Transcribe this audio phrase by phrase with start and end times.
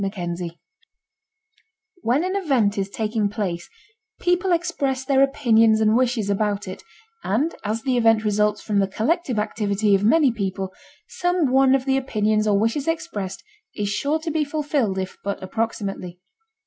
[0.03, 0.59] CHAPTER VII
[2.01, 3.69] When an event is taking place
[4.19, 6.81] people express their opinions and wishes about it,
[7.23, 10.73] and as the event results from the collective activity of many people,
[11.07, 13.43] some one of the opinions or wishes expressed
[13.75, 16.19] is sure to be fulfilled if but approximately.